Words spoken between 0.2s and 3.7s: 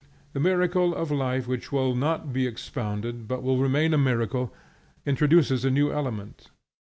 The miracle of life which will not be expounded but will